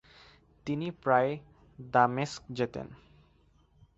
তিনি 0.65 0.87
প্রায় 1.03 1.31
দামেস্ক 1.93 2.41
যেতেন। 2.51 2.87